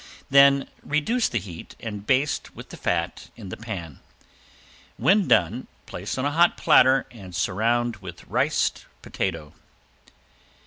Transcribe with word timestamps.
Then 0.31 0.67
reduce 0.81 1.29
the 1.29 1.37
heat 1.37 1.75
and 1.79 2.07
baste 2.07 2.55
with 2.55 2.69
the 2.69 2.75
fat 2.75 3.29
in 3.35 3.49
the 3.49 3.55
pan. 3.55 3.99
When 4.97 5.27
done 5.27 5.67
place 5.85 6.17
on 6.17 6.25
a 6.25 6.31
hot 6.31 6.57
platter 6.57 7.05
and 7.11 7.35
surround 7.35 7.97
with 7.97 8.27
riced 8.27 8.85
potato. 9.03 9.53